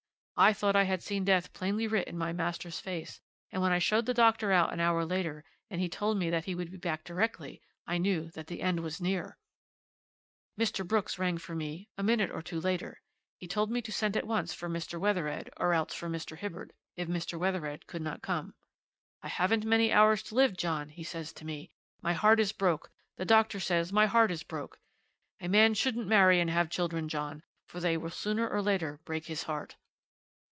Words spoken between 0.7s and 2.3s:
I had seen death plainly writ in